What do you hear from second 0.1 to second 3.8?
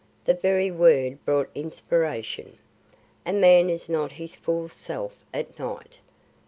the very word brought inspiration. A man